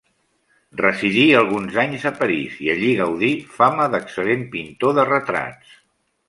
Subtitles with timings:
[0.79, 5.79] Residí alguns anys a París, i allí gaudí fama d'excel·lent pintor de retrats.